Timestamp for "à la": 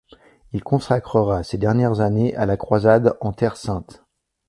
2.35-2.57